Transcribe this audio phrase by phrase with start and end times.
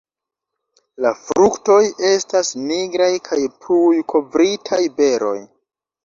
[1.05, 5.35] La fruktoj estas nigraj kaj prujkovritaj beroj.